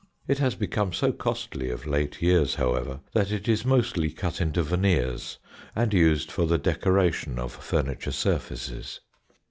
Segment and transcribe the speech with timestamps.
[0.27, 4.63] It has become so costly of late years, however, that it is mostly cut into
[4.63, 5.37] veneers,
[5.75, 9.01] and used for the decoration of furniture surfaces.